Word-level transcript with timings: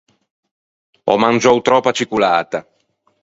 Ò 1.11 1.15
mangiou 1.23 1.57
tròppa 1.67 1.91
cicolata. 1.97 2.59